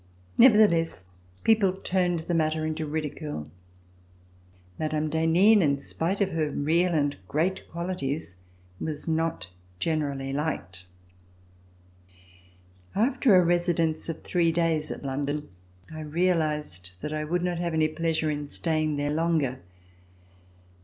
Nevertheless, 0.35 1.05
people 1.43 1.73
turned 1.73 2.21
the 2.21 2.33
matter 2.33 2.65
into 2.65 2.87
ridicule. 2.87 3.51
Mme. 4.79 5.09
d'Henin 5.09 5.61
in 5.61 5.77
spite 5.77 6.19
of 6.21 6.31
her 6.31 6.49
real 6.49 6.95
and 6.95 7.17
great 7.27 7.69
qualities 7.69 8.37
was 8.79 9.07
not 9.07 9.49
generally 9.77 10.33
liked. 10.33 10.85
After 12.95 13.35
a 13.35 13.45
residence 13.45 14.09
of 14.09 14.23
three 14.23 14.51
days 14.51 14.89
at 14.89 15.03
London, 15.03 15.49
I 15.93 15.99
realized 15.99 16.93
that 17.01 17.13
I 17.13 17.23
would 17.23 17.43
not 17.43 17.59
have 17.59 17.75
any 17.75 17.87
pleasure 17.87 18.31
in 18.31 18.47
stay 18.47 18.81
ing 18.81 18.95
there 18.97 19.13
longer. 19.13 19.59